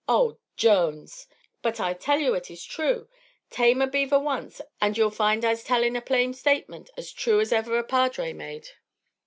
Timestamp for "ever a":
7.53-7.83